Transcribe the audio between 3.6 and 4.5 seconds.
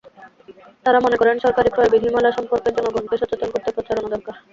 প্রচারণা দরকার।